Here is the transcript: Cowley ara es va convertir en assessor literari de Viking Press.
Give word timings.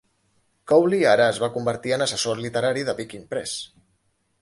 Cowley 0.71 1.03
ara 1.11 1.27
es 1.35 1.41
va 1.45 1.51
convertir 1.59 1.95
en 1.99 2.07
assessor 2.07 2.43
literari 2.49 2.89
de 2.91 2.99
Viking 3.03 3.33
Press. 3.35 3.59